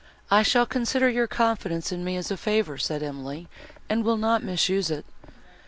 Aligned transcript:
"I 0.31 0.41
shall 0.41 0.65
consider 0.65 1.07
your 1.11 1.27
confidence 1.27 1.91
in 1.91 2.03
me 2.03 2.17
as 2.17 2.31
a 2.31 2.35
favour," 2.35 2.79
said 2.79 3.03
Emily, 3.03 3.47
"and 3.87 4.03
will 4.03 4.17
not 4.17 4.41
misuse 4.41 4.89
it." 4.89 5.05